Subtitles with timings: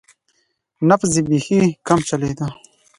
[0.87, 2.47] نبض یې بیخي کم چلیده.